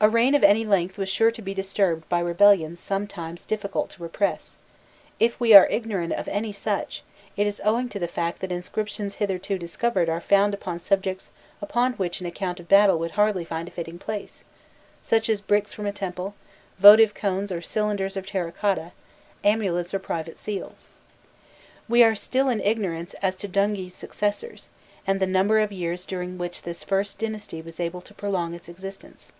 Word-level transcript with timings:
A 0.00 0.10
reign 0.10 0.34
of 0.34 0.44
any 0.44 0.66
length 0.66 0.98
was 0.98 1.08
sure 1.08 1.30
to 1.30 1.40
be 1.40 1.54
disturbed 1.54 2.06
by 2.10 2.18
rebellions 2.20 2.78
sometimes 2.78 3.46
difficult 3.46 3.88
to 3.88 4.02
repress: 4.02 4.58
if 5.18 5.40
we 5.40 5.54
are 5.54 5.66
ignorant 5.68 6.12
of 6.12 6.28
any 6.28 6.52
such, 6.52 7.02
it 7.38 7.46
is 7.46 7.58
owing 7.64 7.88
to 7.88 7.98
the 7.98 8.06
fact 8.06 8.40
that 8.42 8.52
inscriptions 8.52 9.14
hitherto 9.14 9.56
discovered 9.56 10.10
are 10.10 10.20
found 10.20 10.52
upon 10.52 10.78
objects 10.90 11.30
upon 11.62 11.94
which 11.94 12.20
an 12.20 12.26
account 12.26 12.60
of 12.60 12.66
a 12.66 12.68
battle 12.68 12.98
would 12.98 13.12
hardly 13.12 13.46
find 13.46 13.66
a 13.66 13.70
fitting 13.70 13.98
place, 13.98 14.44
such 15.02 15.30
as 15.30 15.40
bricks 15.40 15.72
from 15.72 15.86
a 15.86 15.90
temple, 15.92 16.34
votive 16.78 17.14
cones 17.14 17.50
or 17.50 17.62
cylinders 17.62 18.14
of 18.14 18.26
terra 18.26 18.52
cotta, 18.52 18.92
amulets 19.42 19.94
or 19.94 19.98
private 19.98 20.36
seals. 20.36 20.88
We 21.88 22.02
are 22.02 22.14
still 22.14 22.50
in 22.50 22.60
ignorance 22.60 23.14
as 23.22 23.36
to 23.38 23.48
Dungi's 23.48 23.94
successors, 23.94 24.68
and 25.06 25.18
the 25.18 25.26
number 25.26 25.60
of 25.60 25.72
years 25.72 26.04
during 26.04 26.36
which 26.36 26.64
this 26.64 26.84
first 26.84 27.18
dynasty 27.20 27.62
was 27.62 27.80
able 27.80 28.02
to 28.02 28.12
prolong 28.12 28.52
its 28.52 28.68
existence. 28.68 29.32